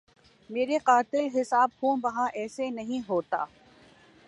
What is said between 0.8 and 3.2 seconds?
قاتل حساب خوں بہا ایسے نہیں